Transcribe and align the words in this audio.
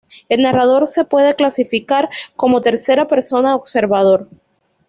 El 0.29 0.41
narrador 0.41 0.87
se 0.87 1.05
puede 1.05 1.35
clasificar 1.35 2.09
como 2.35 2.61
tercera 2.61 3.07
persona 3.07 3.55
observador. 3.55 4.27